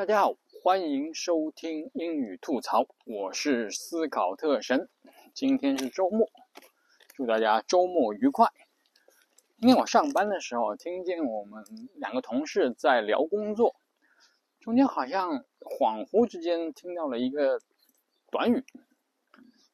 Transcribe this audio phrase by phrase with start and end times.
[0.00, 4.88] 大家好，欢迎收听英语吐槽，我是思考特神。
[5.34, 6.26] 今天是周末，
[7.14, 8.48] 祝大家周末愉快。
[9.58, 11.62] 今天我上班的时候，听见我们
[11.96, 13.76] 两个同事在聊工作，
[14.58, 17.60] 中间好像恍惚之间听到了一个
[18.30, 18.64] 短语，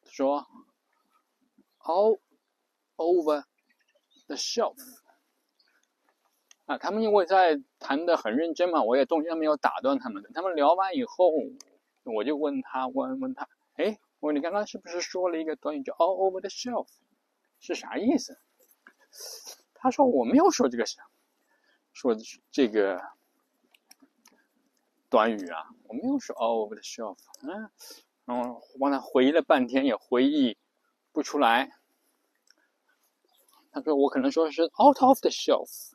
[0.07, 0.45] 说
[1.79, 2.19] “all
[2.97, 3.45] over
[4.27, 4.75] the shelf”。
[6.67, 10.23] 啊，他们因为在谈的很认真嘛，我也中间没有打断他们。
[10.35, 11.33] 他们聊完以后，
[12.03, 16.89] 我就问他，问问他，哎，我你刚刚是不是说了一个短语叫 “all over the shelf”，
[17.61, 18.37] 是啥意思？
[19.75, 20.97] 他说我没有说这个是，
[21.93, 22.17] 说
[22.51, 23.01] 这个
[25.09, 27.17] 短语啊，我没有说 “all over the shelf”。
[27.43, 27.71] 嗯，
[28.25, 30.59] 然后帮他回忆了半天，也回忆
[31.13, 31.71] 不出来。
[33.71, 35.93] 他说我可能说是 “out of the shelf”。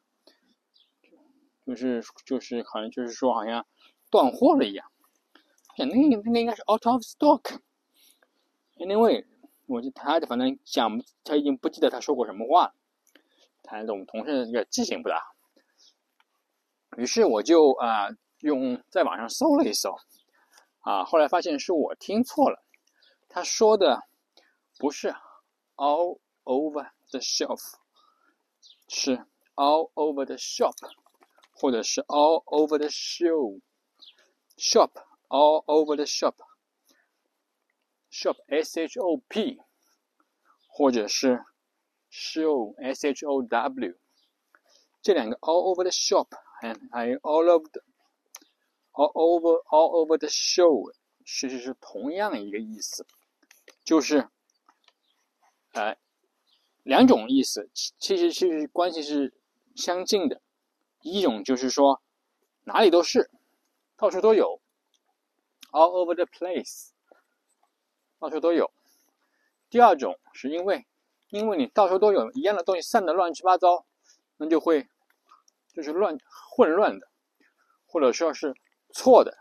[1.66, 3.66] 就是就是好像就是说好像
[4.10, 4.92] 断货了一样，
[5.78, 7.60] 那那应该是 out of stock。
[8.78, 9.26] Anyway，
[9.68, 12.74] 我就他反正讲他已经不记得他说过什么话了，
[13.62, 15.22] 他我们同事的这个记性不大。
[16.98, 18.10] 于是我就啊
[18.40, 19.96] 用在网上搜了一搜，
[20.80, 22.64] 啊后来发现是我听错了，
[23.30, 24.04] 他说的
[24.78, 25.16] 不是
[25.76, 27.76] all over the shelf，
[28.90, 29.26] 是
[29.56, 30.74] all over the shop。
[31.61, 36.37] 或者是 all over the show，shop，all over the shop，shop
[38.49, 39.59] s h o p，
[40.69, 41.43] 或者是
[42.11, 43.95] show s h o w，
[45.01, 46.29] 这两个 all over the shop，
[46.61, 50.93] 还还有 all over the，all over all over the show，
[51.25, 53.07] 其实是同样一个意思，
[53.83, 54.29] 就是
[55.73, 55.97] 呃
[56.83, 59.33] 两种意思，其实其实关系是
[59.75, 60.43] 相近的。
[61.02, 62.02] 一种就是说，
[62.64, 63.30] 哪里都是，
[63.98, 64.62] 到处都有
[65.72, 66.90] ，all over the place，
[68.20, 68.72] 到处都有。
[69.70, 70.86] 第二种是因为，
[71.30, 73.86] 因为你到处都有一样的东西散的乱七八糟，
[74.38, 74.88] 那就会
[75.74, 76.18] 就是乱
[76.50, 77.08] 混乱的，
[77.86, 78.54] 或者说是
[78.94, 79.38] 错的，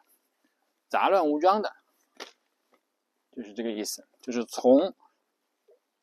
[0.89, 1.75] 杂乱无章的，
[3.33, 4.07] 就是这个意思。
[4.21, 4.95] 就是从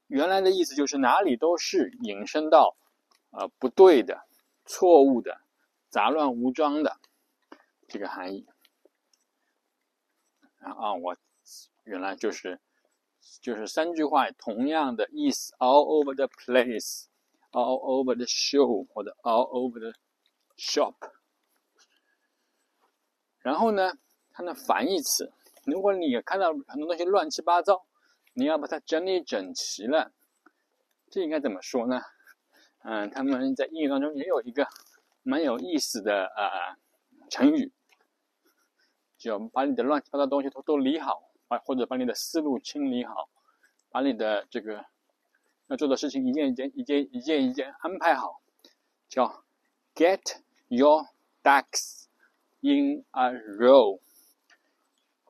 [0.07, 2.75] 原来的意思就是哪里都是引申到
[3.31, 4.25] 啊不对的、
[4.65, 5.39] 错误的。
[5.89, 6.97] 杂乱无章的
[7.87, 8.45] 这个含义
[10.59, 11.15] 啊，我
[11.85, 12.59] 原来就是
[13.41, 19.93] 就是三句话同样的意思，all over the place，all over the show 或者 all over the
[20.57, 20.95] shop。
[23.39, 23.93] 然后呢，
[24.31, 25.31] 它的反义词，
[25.63, 27.85] 如果你看到很多东西乱七八糟，
[28.33, 30.11] 你要把它整理整齐了，
[31.09, 32.01] 这应该怎么说呢？
[32.83, 34.67] 嗯，他们在英语当中也有一个。
[35.27, 36.77] 蛮有意思的呃
[37.29, 37.73] 成语，
[39.17, 43.27] 就把你的乱七八糟东西都都理好，啊，或者把你的思路清理好，
[43.89, 44.85] 把你的这个
[45.67, 48.41] 要做的事情一件一件一件一件一件安排好，
[49.09, 49.43] 叫
[49.93, 50.39] get
[50.69, 51.07] your
[51.43, 52.05] ducks
[52.61, 53.99] in a row。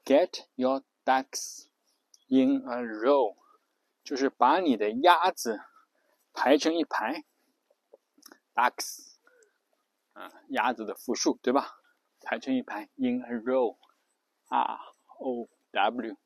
[0.06, 1.66] get your ducks
[2.28, 3.36] in a row，
[4.06, 5.60] 就是把你的鸭子
[6.32, 7.26] 排成一排
[8.54, 9.17] ，ducks。
[10.18, 11.78] 啊，鸭子的复数对吧？
[12.22, 14.80] 排成一排，in a row，r
[15.20, 16.18] o w，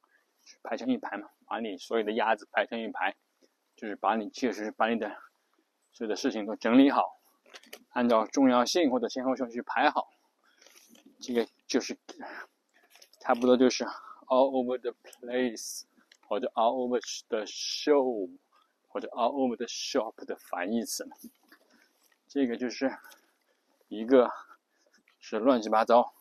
[0.63, 3.17] 排成一排嘛，把你所有的鸭子排成一排，
[3.75, 5.09] 就是把你确实把你的
[5.91, 7.19] 所有的事情都整理好，
[7.89, 10.09] 按照重要性或者先后顺序排好，
[11.19, 11.99] 这个就是
[13.19, 13.83] 差不多就是
[14.27, 15.83] all over the place，
[16.21, 18.29] 或者 all over the show，
[18.87, 21.05] 或者 all over the shop 的反义词，
[22.29, 22.97] 这个就是。
[23.91, 24.31] 一个
[25.19, 26.13] 是乱七八糟，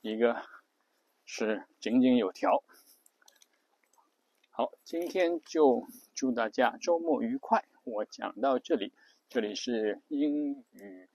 [0.00, 0.40] 一个
[1.26, 2.64] 是井井有条。
[4.48, 7.62] 好，今天就祝大家周末愉快。
[7.84, 8.94] 我讲到这里，
[9.28, 11.06] 这里是英语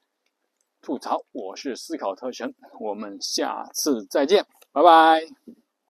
[0.80, 5.24] 吐槽，我是思考特神，我们下次再见，拜拜。